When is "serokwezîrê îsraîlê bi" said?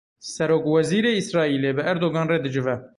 0.33-1.81